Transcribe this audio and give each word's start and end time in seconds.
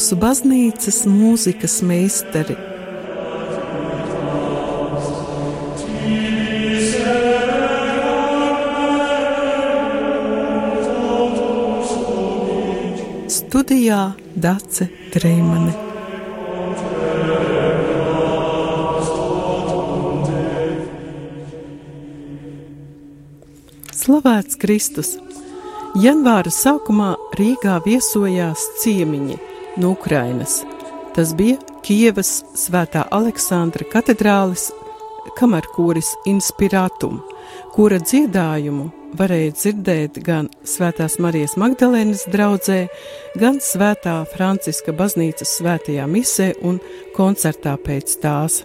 mūsu 0.00 0.16
baznīcas 0.16 1.02
mūzikas 1.04 1.74
meistari. 1.84 2.54
Studijā 13.28 13.98
Dace 14.32 14.88
Treimane. 15.12 15.74
Slavēts 24.00 24.56
Kristus! 24.64 25.12
Janvāra 26.00 26.48
sākumā 26.48 27.12
Rīgā 27.36 27.76
viesojās 27.84 28.64
ciemiņi 28.80 29.49
no 29.80 29.94
Ukrainas. 29.96 30.60
Tas 31.16 31.32
bija 31.34 31.58
Kievas 31.82 32.44
Svētā 32.54 33.06
Aleksandra 33.10 33.86
katedrālis 33.90 34.68
kamerkūris 35.38 36.12
Inspiratum, 36.28 37.20
kura 37.74 37.98
dziedājumu 38.02 38.90
varēja 39.18 39.54
dzirdēt 39.56 40.20
gan 40.24 40.48
Svētās 40.66 41.18
Marijas 41.22 41.56
Magdalēnas 41.60 42.26
draudzē, 42.30 42.80
gan 43.40 43.58
Svētā 43.64 44.20
Franciska 44.30 44.94
baznīcas 44.96 45.56
svētajā 45.58 46.06
misē 46.10 46.52
un 46.62 46.78
koncertā 47.16 47.76
pēc 47.80 48.18
tās. 48.22 48.62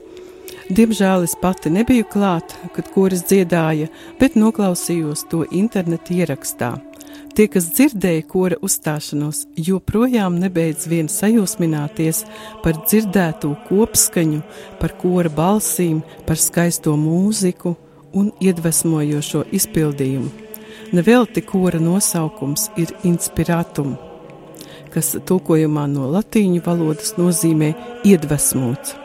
Diemžēl 0.65 1.25
es 1.27 1.35
pati 1.37 1.69
nebiju 1.69 2.07
klāt, 2.09 2.55
kad 2.73 2.89
koris 2.93 3.25
dziedāja, 3.29 3.89
bet 4.19 4.37
noklausījos 4.37 5.27
to 5.29 5.43
interneta 5.53 6.13
ierakstā. 6.13 6.75
Tie, 7.35 7.49
kas 7.51 7.65
dzirdēja 7.67 8.23
kora 8.31 8.55
uzstāšanos, 8.63 9.41
joprojām 9.59 10.37
nebeidz 10.39 10.85
vien 10.87 11.09
sajūsmināties 11.11 12.21
par 12.63 12.79
dzirdēto 12.85 13.49
kopskaņu, 13.67 14.39
par 14.79 14.95
kora 15.01 15.33
balsīm, 15.35 15.99
par 16.23 16.39
skaisto 16.39 16.95
mūziku 16.95 17.75
un 18.15 18.31
iedvesmojošo 18.39 19.43
izpildījumu. 19.59 20.31
Nevelti 20.95 21.43
kora 21.43 21.83
nosaukums 21.83 22.69
ir 22.79 22.95
inspirātum, 23.03 23.97
kas 24.95 25.17
tulkojumā 25.27 25.89
no 25.91 26.07
latīņu 26.15 26.63
valodas 26.63 27.17
nozīmē 27.19 27.73
iedvesmots. 28.07 29.04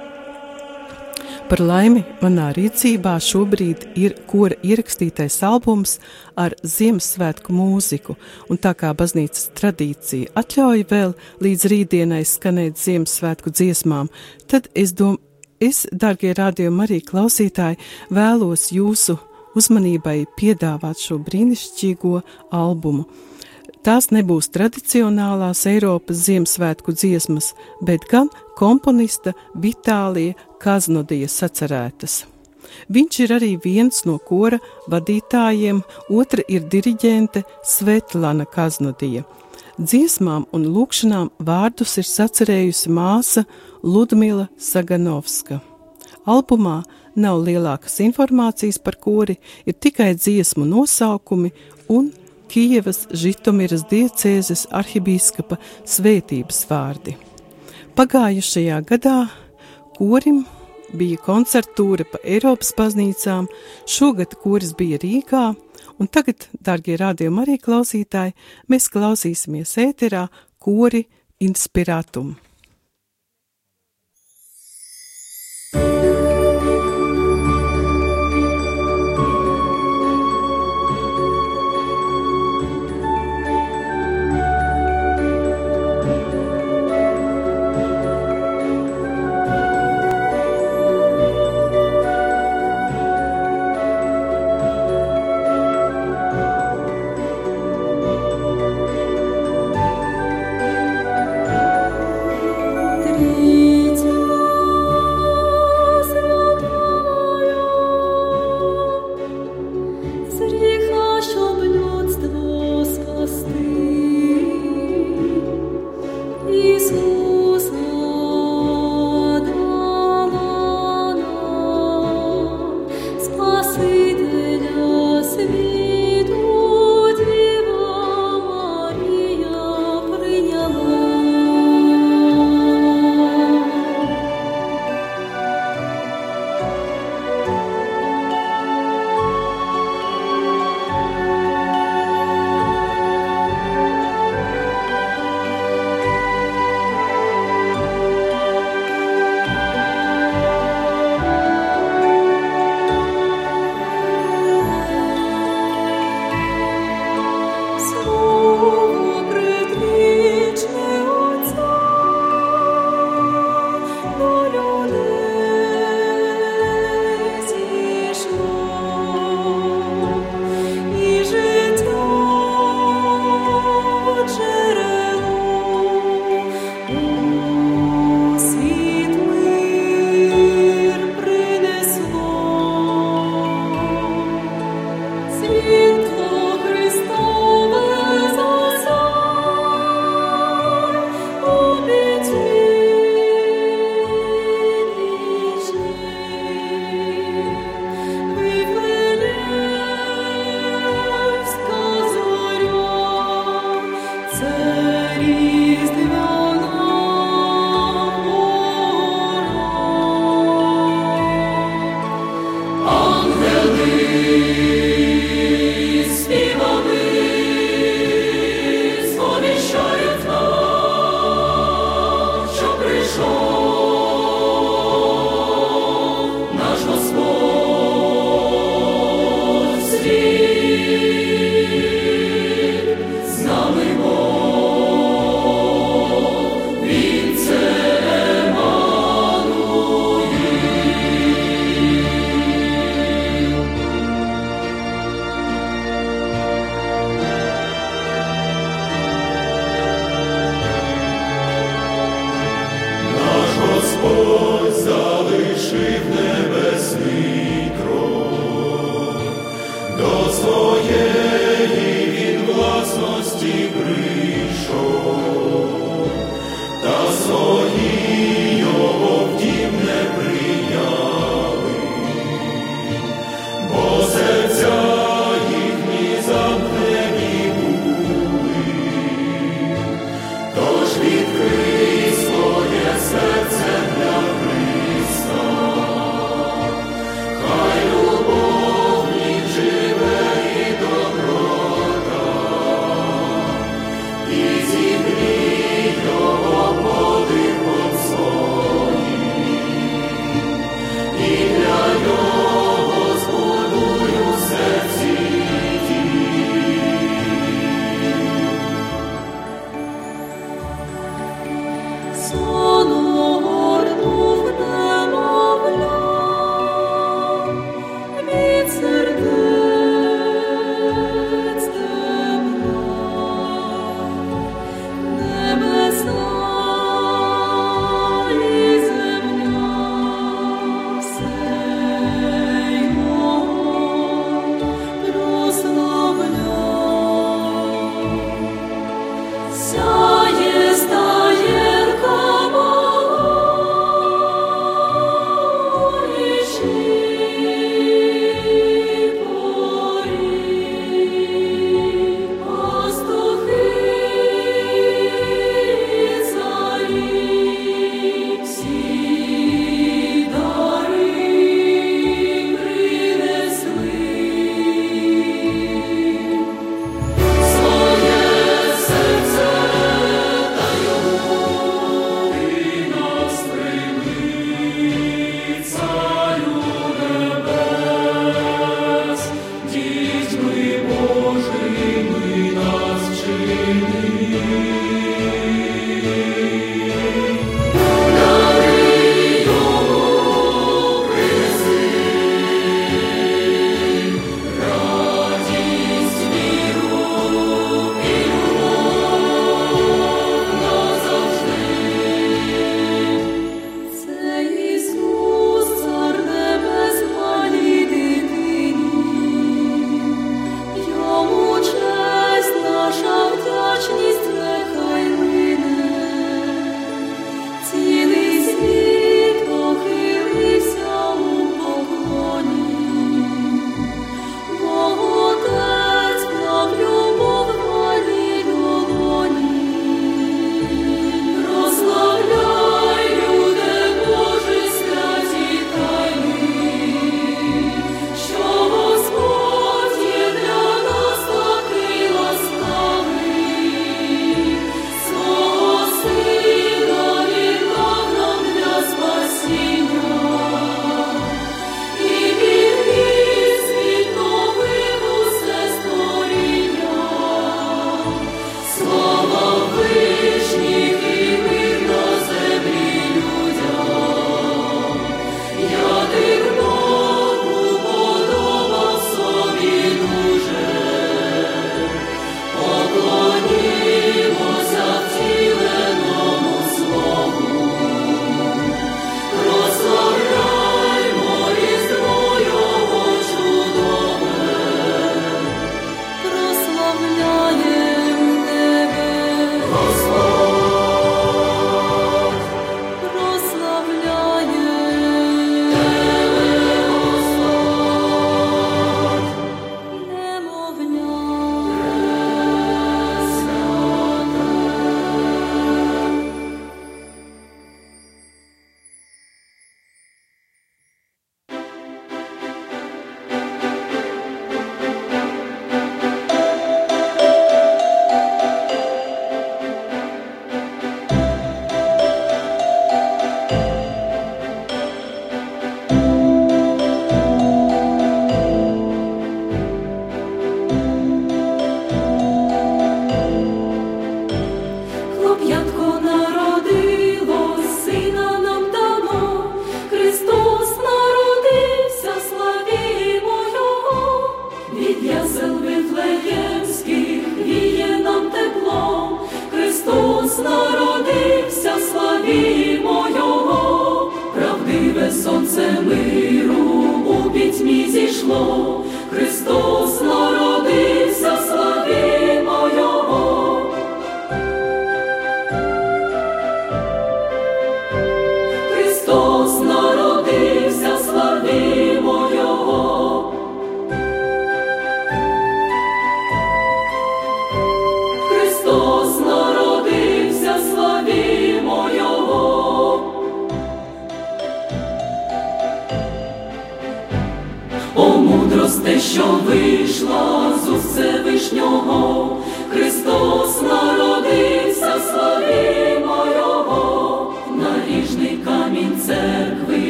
Par 1.50 1.58
laimi 1.66 2.04
manā 2.22 2.52
rīcībā 2.54 3.16
šobrīd 3.26 3.88
ir 3.98 4.12
kora 4.30 4.54
ierakstītais 4.62 5.40
albums 5.42 5.96
ar 6.38 6.54
Ziemassvētku 6.62 7.50
mūziku, 7.50 8.14
un 8.46 8.60
tā 8.62 8.70
kā 8.78 8.92
baznīcas 8.94 9.48
tradīcija 9.58 10.30
atļauj 10.38 10.84
vēl 10.92 11.16
līdz 11.42 11.64
rītdienai 11.72 12.20
skanēt 12.22 12.78
Ziemassvētku 12.78 13.50
dziesmām, 13.50 14.12
tad 14.46 14.68
es 14.78 14.94
domāju, 14.94 15.18
es, 15.58 15.88
darbie 15.90 16.30
rādījumi 16.38 16.86
arī 16.86 17.00
klausītāji, 17.10 17.80
vēlos 18.14 18.68
jūsu 18.70 19.18
uzmanībai 19.58 20.20
piedāvāt 20.38 21.02
šo 21.02 21.18
brīnišķīgo 21.26 22.14
albumu. 22.54 23.08
Tās 23.81 24.11
nebūs 24.12 24.50
tradicionālās 24.53 25.62
Eiropas 25.70 26.27
Ziemassvētku 26.27 26.92
dziesmas, 26.92 27.55
bet 27.81 28.05
gan 28.11 28.28
komponista 28.59 29.33
Vitālija 29.56 30.36
Kaznodija 30.61 31.31
sacerētas. 31.33 32.27
Viņš 32.92 33.20
ir 33.25 33.33
arī 33.39 33.55
viens 33.64 34.03
no 34.05 34.19
kora 34.20 34.61
vadītājiem, 34.92 35.81
otra 36.12 36.45
ir 36.53 36.69
diriģente 36.69 37.47
Svetlana 37.64 38.45
Kaznodija. 38.45 39.24
Dziesmām 39.80 40.45
un 40.52 40.69
lūkšanām 40.74 41.33
vārdus 41.40 41.96
ir 42.02 42.05
sacerējusi 42.05 42.92
māsa 42.92 43.46
Ludmila 43.80 44.51
Saganovska. 44.61 45.63
Albumā 46.29 46.83
nav 47.17 47.40
lielākas 47.46 47.96
informācijas 48.05 48.77
par 48.85 49.01
kori, 49.01 49.40
ir 49.64 49.73
tikai 49.73 50.13
dziesmu 50.20 50.69
nosaukumi 50.69 51.55
un 51.89 52.13
Kijevas 52.50 53.05
Žitomiras 53.14 53.84
diecēzes 53.86 54.64
arhibīskapa 54.74 55.61
svētības 55.86 56.64
vārdi. 56.66 57.14
Pagājušajā 57.94 58.80
gadā 58.88 59.18
korim 59.94 60.40
bija 60.96 61.20
koncertūra 61.22 62.08
pa 62.10 62.18
Eiropas 62.24 62.72
baznīcām, 62.74 63.46
šogad 63.86 64.34
koris 64.42 64.74
bija 64.74 64.98
Rīgā, 64.98 65.44
un 66.02 66.10
tagad, 66.10 66.48
dārgie 66.58 66.98
rādījumi 66.98 67.44
arī 67.44 67.58
klausītāji, 67.62 68.34
mēs 68.66 68.90
klausīsimies 68.90 69.78
ēterā 69.86 70.27
kori 70.58 71.06
inspirātumu. 71.39 72.34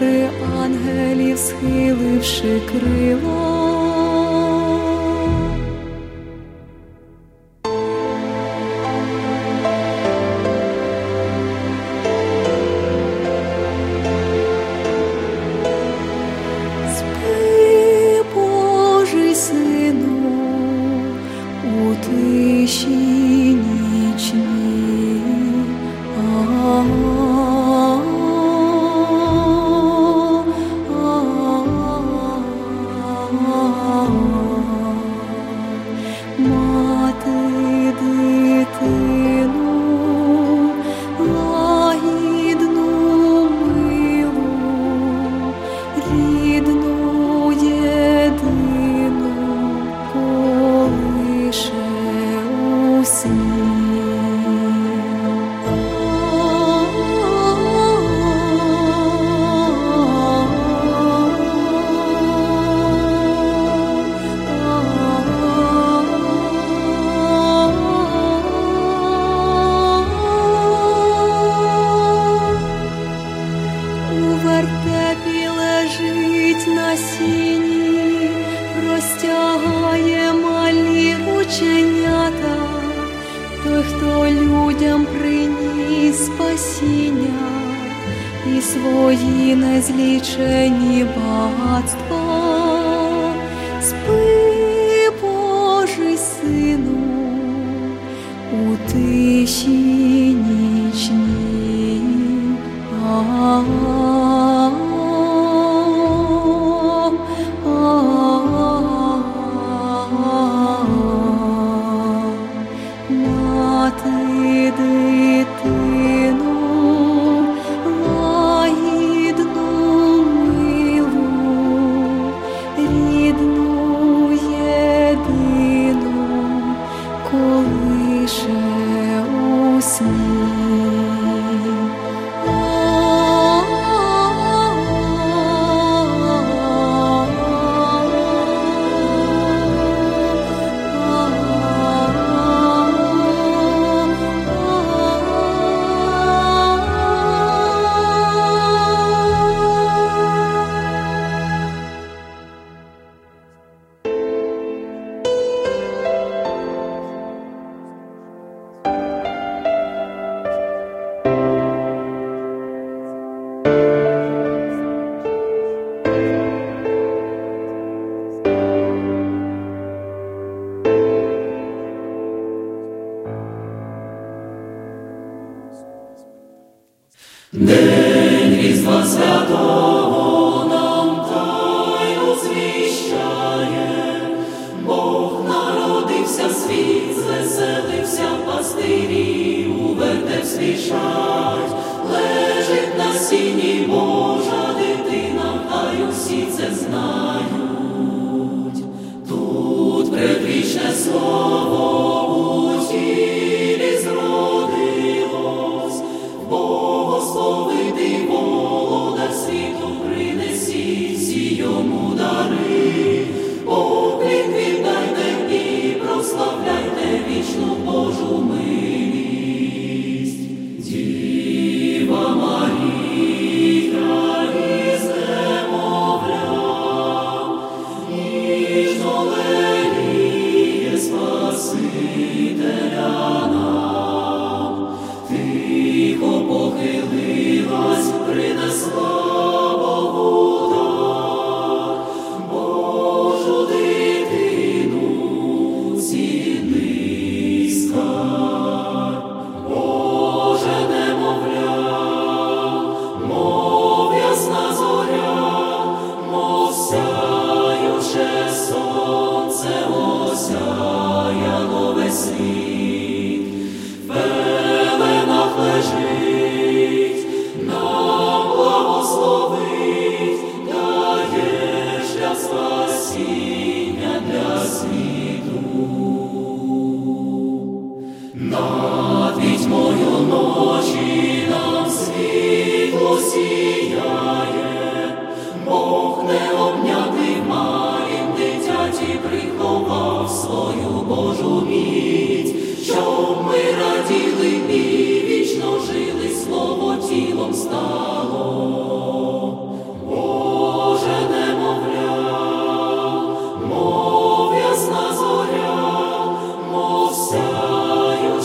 Хори 0.00 0.28
ангелів, 0.62 1.38
схиливши 1.38 2.60
крила. 2.70 3.49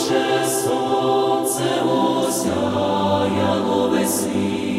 Сяюче 0.05 0.47
сонце 0.47 1.81
осяяло 2.27 3.89
весь 3.89 4.21
світ, 4.21 4.74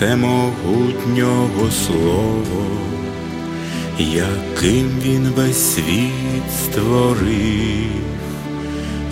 всемогутнього 0.00 1.70
Слово, 1.86 2.66
яким 3.98 4.90
він 5.02 5.32
весь 5.36 5.74
світ 5.74 6.42
створив, 6.64 7.90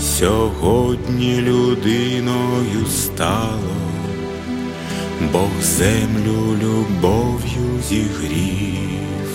сьогодні 0.01 1.41
людиною 1.41 2.87
стало, 2.91 3.77
Бог 5.33 5.51
землю 5.63 6.57
любов'ю 6.63 7.83
зігрів, 7.89 9.31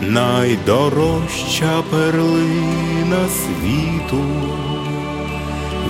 найдорожча 0.00 1.82
перлина 1.90 3.26
світу, 3.28 4.24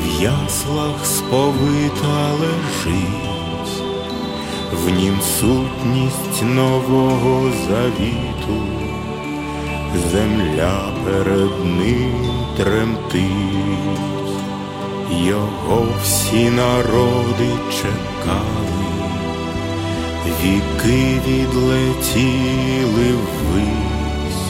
в 0.04 0.22
яслах 0.22 1.06
сповита 1.06 2.32
лежить, 2.40 3.37
в 4.84 4.90
нім 4.90 5.20
сутність 5.20 6.42
нового 6.42 7.50
завіту, 7.68 8.62
земля 10.12 10.80
перед 11.04 11.64
ним 11.64 12.30
тремтить, 12.56 13.28
його 15.10 15.86
всі 16.02 16.50
народи 16.50 17.50
чекали. 17.70 18.68
Віки 20.42 21.20
відлетіли 21.26 23.12
ввись, 23.12 24.48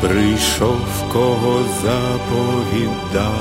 прийшов, 0.00 0.80
кого 1.12 1.60
заповідали, 1.82 3.38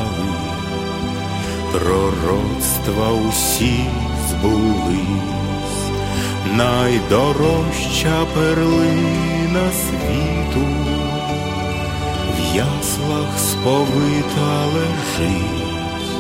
пророцтва 1.72 3.12
усі 3.30 3.86
збулись, 4.30 5.47
найдорожча 6.46 8.26
перлина 8.34 9.72
світу, 9.72 10.66
в 12.36 12.56
яслах 12.56 13.40
сповита 13.40 14.66
лежить, 14.66 16.12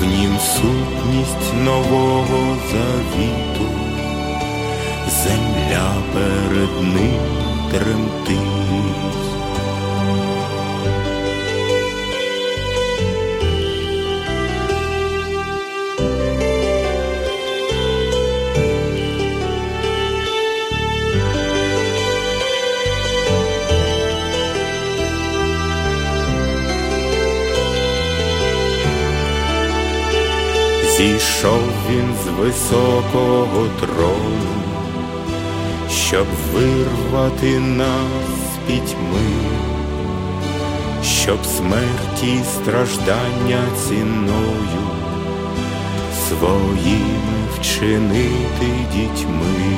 в 0.00 0.04
нім 0.04 0.38
сутність 0.38 1.54
нового 1.64 2.56
завіту. 2.70 3.70
Земля 5.22 5.92
перед 6.12 6.94
ним 6.94 7.20
тремтить. 7.70 8.59
Він 31.90 32.14
з 32.24 32.28
високого 32.40 33.66
трону, 33.80 34.54
щоб 35.90 36.26
вирвати 36.52 37.58
нас 37.58 38.30
з 38.54 38.66
пітьми, 38.66 39.30
щоб 41.02 41.44
смерті 41.44 42.26
й 42.26 42.44
страждання 42.44 43.62
ціною 43.88 44.90
своїми 46.28 47.40
вчинити 47.54 48.70
дітьми, 48.92 49.76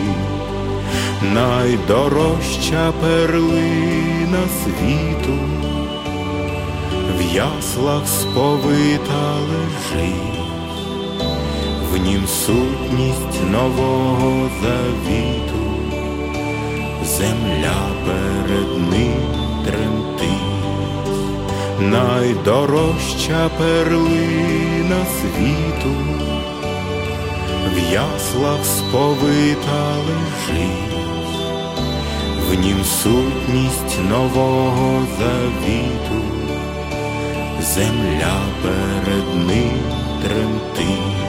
найдорожча 1.35 2.92
перлина 3.01 4.42
світу, 4.64 5.38
в 7.18 7.35
яслах 7.35 8.09
сповита 8.09 9.35
лежить. 9.51 10.41
Нім 12.04 12.26
сутність 12.26 13.50
нового 13.50 14.50
завіту, 14.62 15.62
земля 17.04 17.88
перед 18.06 18.90
ним 18.90 19.22
тремтить, 19.64 21.10
найдорожча 21.80 23.50
перлина 23.58 25.04
світу, 25.20 25.94
в 27.74 27.92
яслах 27.92 28.64
сповита 28.64 29.94
лежить, 30.06 30.96
в 32.50 32.54
нім 32.54 32.84
сутність 32.84 33.98
нового 34.10 35.06
завіту, 35.18 36.24
земля 37.60 38.40
перед 38.62 39.46
ним 39.46 39.78
тремтить. 40.22 41.22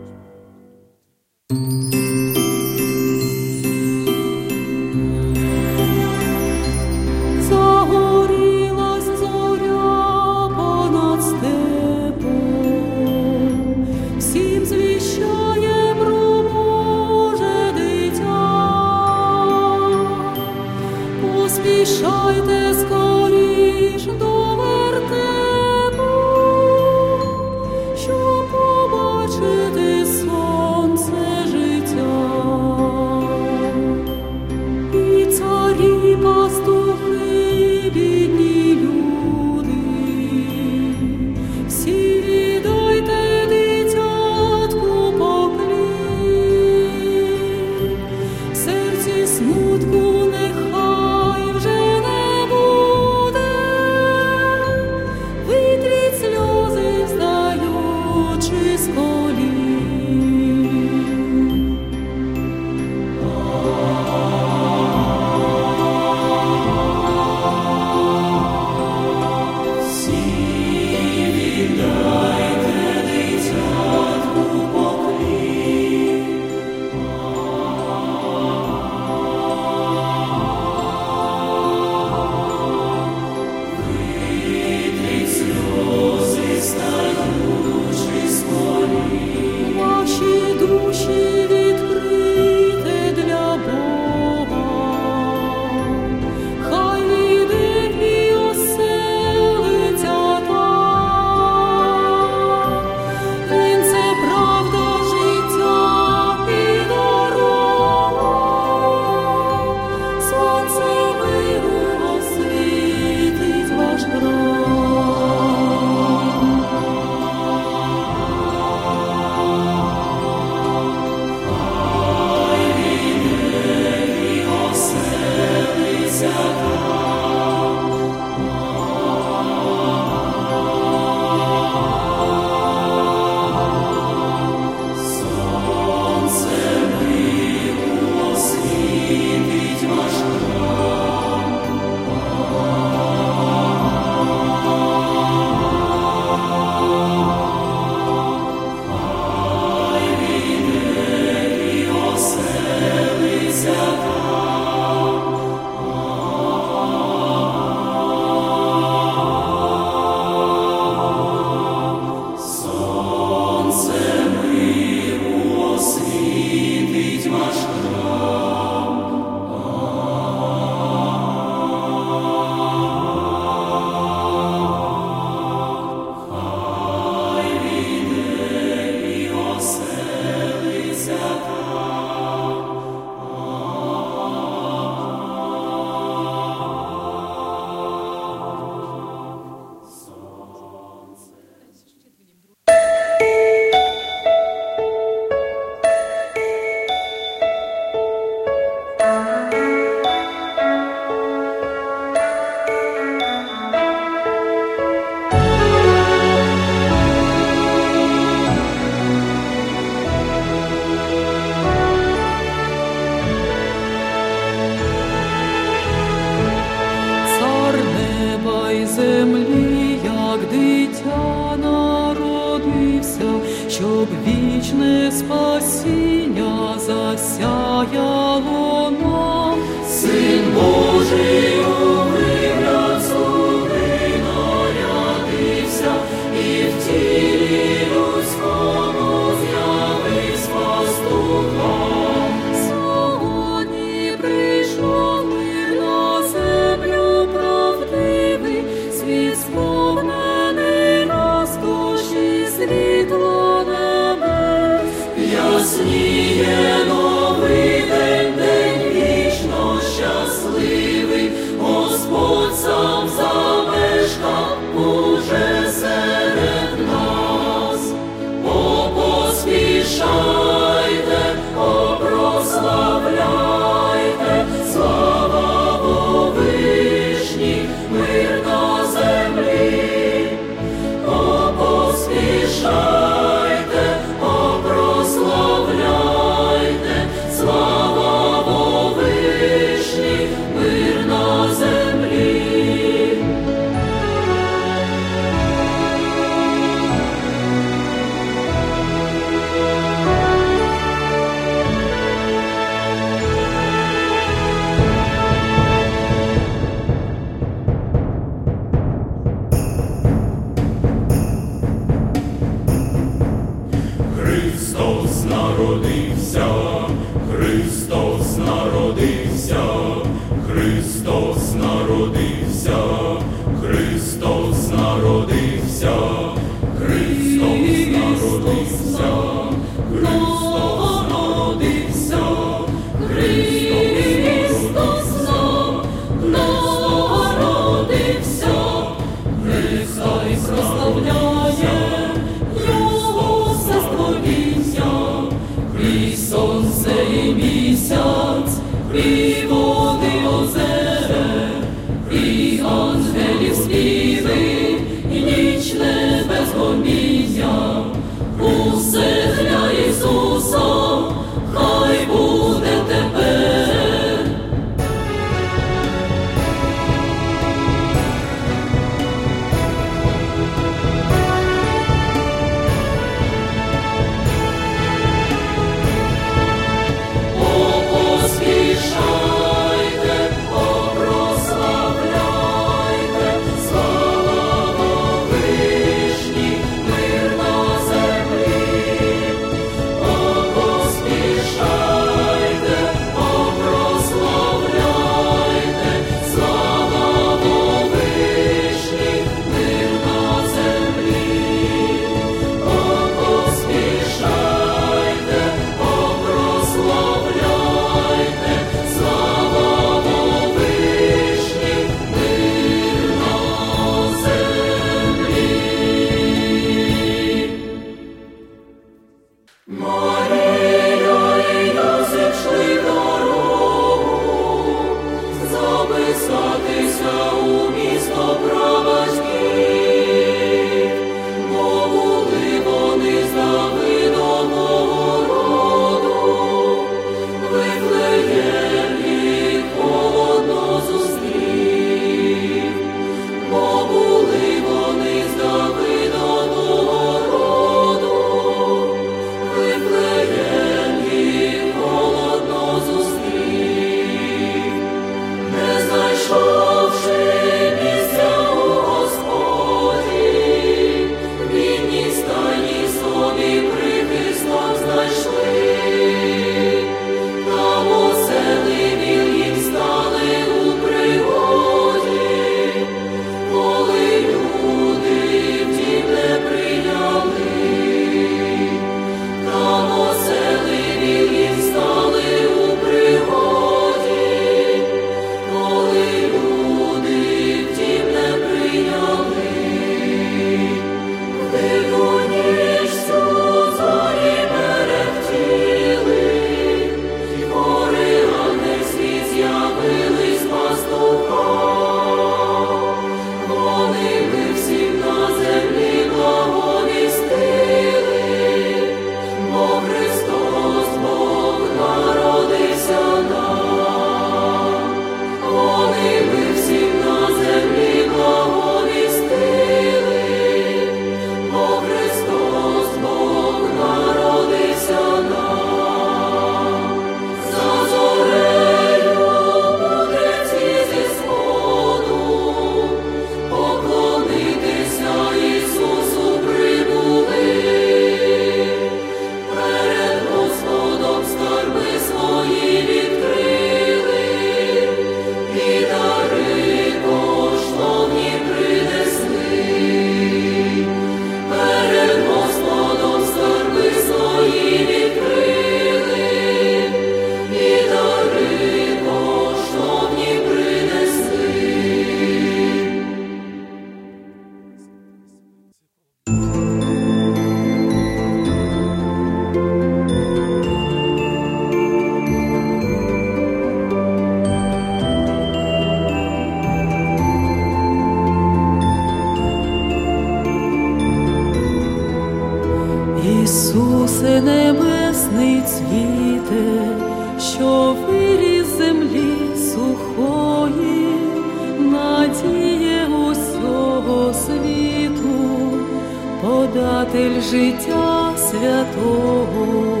Вчитель 597.11 597.41
життя 597.41 598.37
святого. 598.37 600.00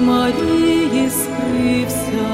Марії 0.00 1.10
скрився, 1.10 2.28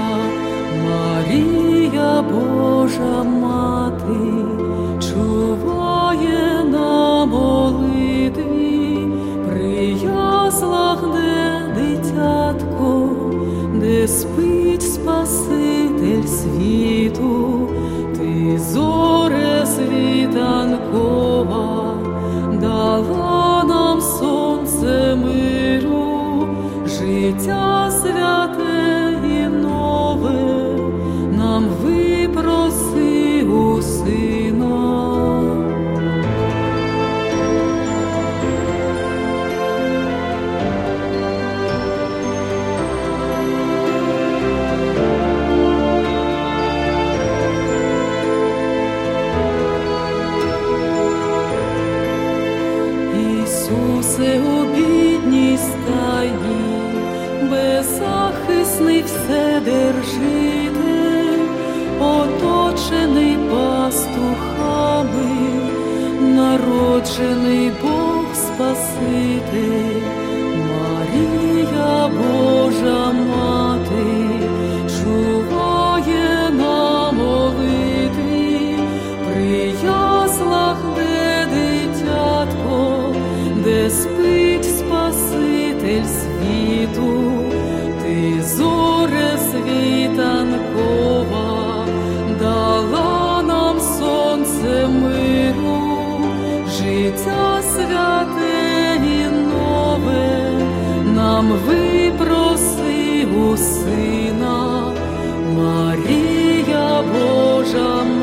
Марія 0.84 2.22
Божа 2.22 3.22
мати, 3.22 4.44
чуває 5.00 6.64
на 6.64 7.24
молити, 7.24 8.44
при 9.48 9.96
яслах, 10.04 11.04
де 11.14 11.74
дитятко, 11.74 13.08
де 13.74 14.08
спить 14.08 14.82
Спаситель 14.82 16.26
світу. 16.26 17.53
Ти 58.94 59.02
все 59.02 59.60
держите, 59.60 60.78
оточений 62.00 63.36
пастухами, 63.50 65.14
народжений 66.20 67.72
Бог 67.82 68.34
Спаситель. 68.34 69.93
some 107.74 108.13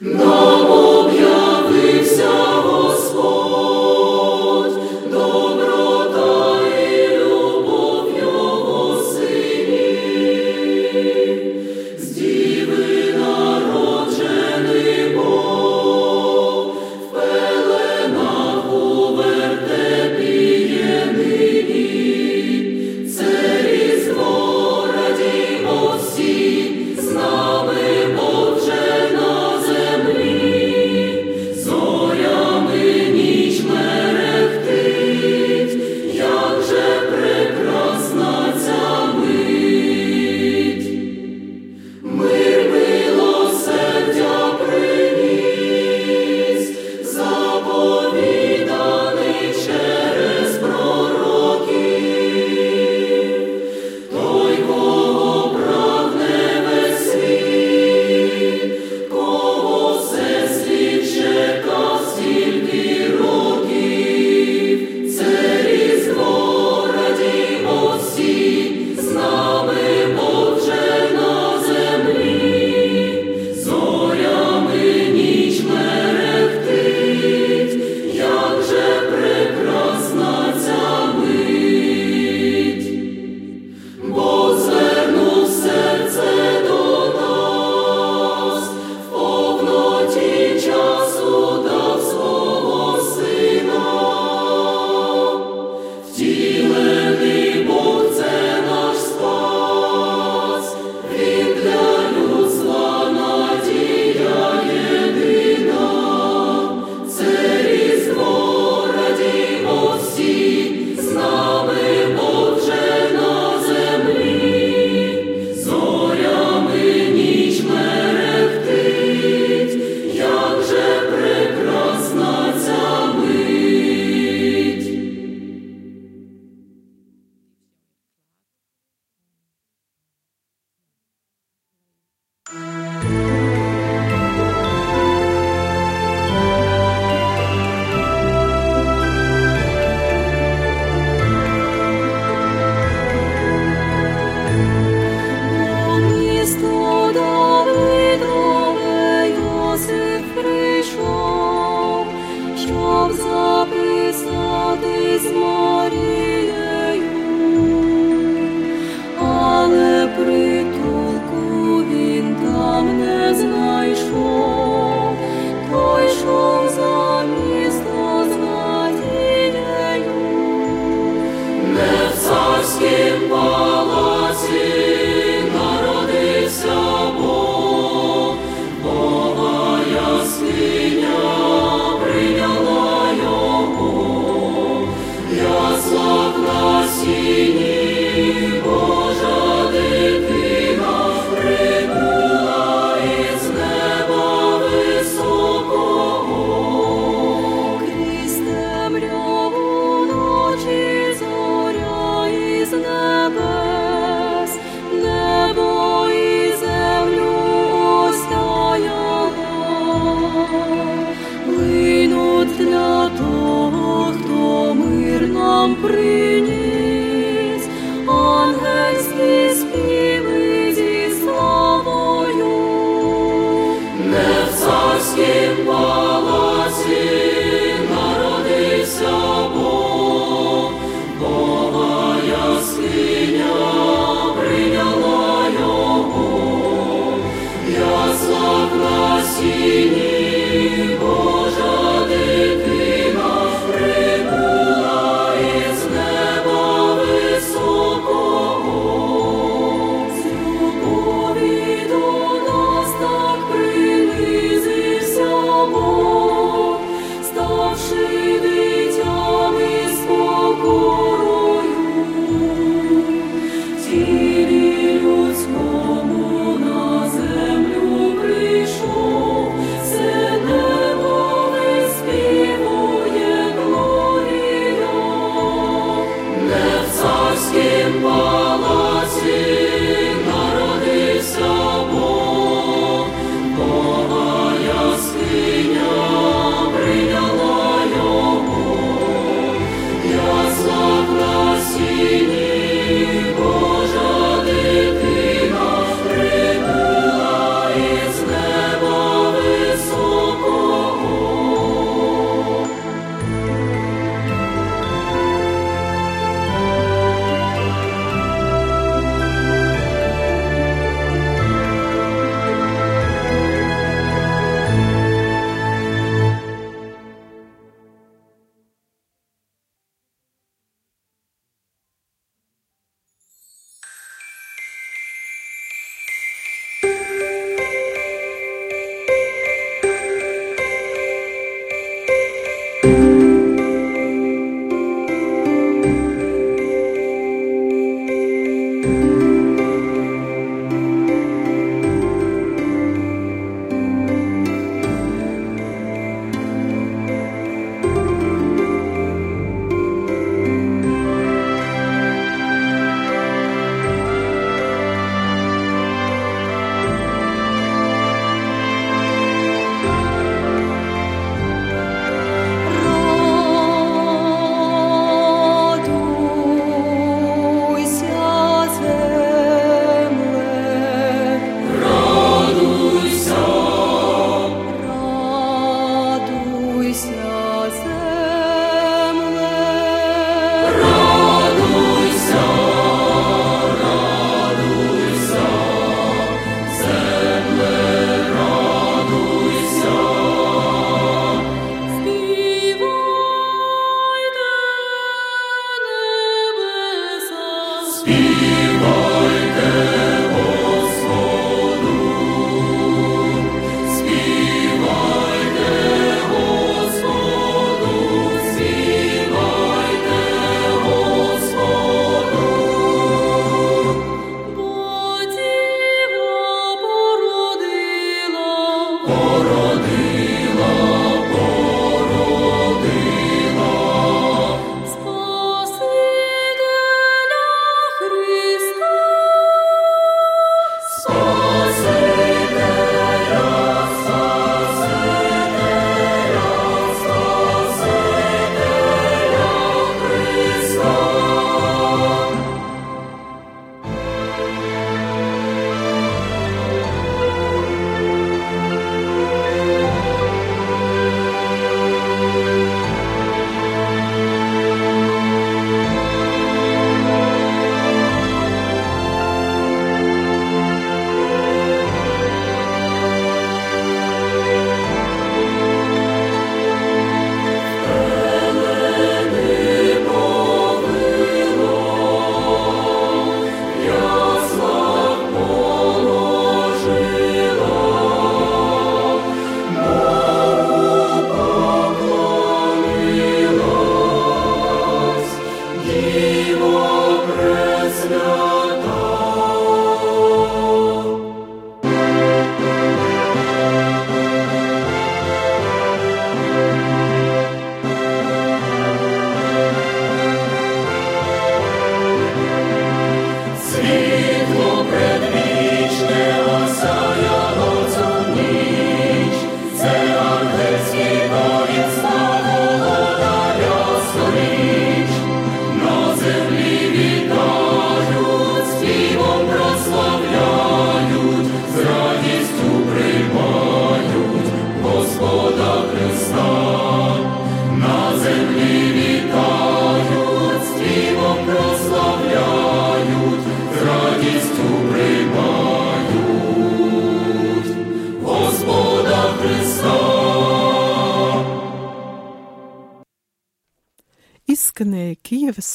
No! 0.00 0.41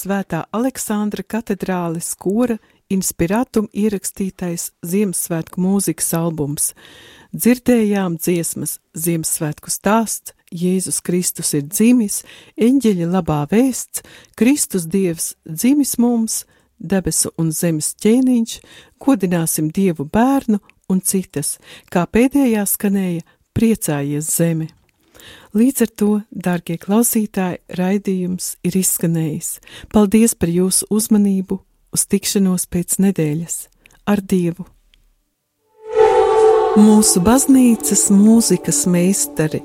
Svētā 0.08 0.46
Aleksandra 0.56 1.24
katedrāles 1.24 2.14
kora 2.16 2.56
inspirātum 2.90 3.68
ierakstītais 3.76 4.72
Ziemassvētku 4.86 5.60
mūzikas 5.60 6.14
albums. 6.16 6.70
Dzirdējām 7.36 8.16
dziesmas 8.16 8.78
Ziemassvētku 8.96 9.74
stāsts, 9.74 10.32
Jēzus 10.48 11.02
Kristus 11.04 11.52
ir 11.58 11.66
dzimis, 11.68 12.22
eņģeļa 12.56 13.10
labā 13.18 13.42
vēsts, 13.52 14.06
Kristus 14.40 14.88
Dievs 14.88 15.34
dzimis 15.44 15.98
mums, 16.00 16.46
debesu 16.80 17.34
un 17.36 17.52
zemes 17.52 17.92
ķēniņš, 18.00 18.62
godināsim 19.04 19.74
Dievu 19.76 20.08
bērnu 20.08 20.62
un 20.88 21.04
citas, 21.04 21.58
kā 21.92 22.08
pēdējā 22.08 22.64
skanēja 22.64 23.28
priecājies 23.52 24.32
zeme. 24.40 24.72
Līdz 25.58 25.84
ar 25.86 25.92
to, 26.00 26.10
dārgie 26.32 26.78
klausītāji, 26.82 27.62
raidījums 27.80 28.56
ir 28.68 28.78
izskanējis. 28.80 29.58
Paldies 29.94 30.36
par 30.38 30.52
jūsu 30.54 30.90
uzmanību, 30.94 31.60
uz 31.96 32.08
tikšanos 32.10 32.68
pēc 32.72 33.00
nedēļas 33.04 33.62
ar 34.08 34.22
Dievu! 34.22 34.68
Mūsu 36.78 37.24
baznīcas 37.26 38.04
mūzikas 38.14 38.84
meistari 38.92 39.64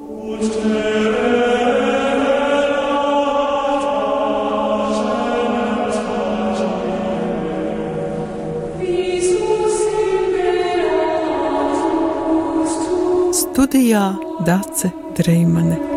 Studijā 13.53 14.17
Dace 14.47 14.89
Dreimane. 15.13 15.92